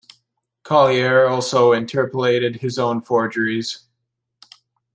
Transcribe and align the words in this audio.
Collier 0.63 1.27
also 1.27 1.73
interpolated 1.73 2.55
his 2.55 2.79
own 2.79 3.03
forgeries. 3.03 3.85